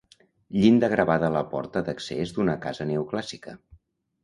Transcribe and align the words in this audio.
Llinda 0.61 0.89
gravada 0.93 1.27
a 1.29 1.35
la 1.35 1.43
porta 1.51 1.85
d'accés 1.91 2.33
d'una 2.39 2.57
casa 2.67 2.91
neoclàssica. 2.95 3.57